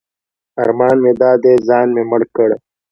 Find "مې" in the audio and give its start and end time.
1.03-1.11, 1.95-2.03